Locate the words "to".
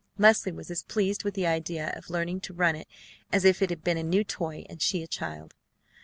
2.41-2.55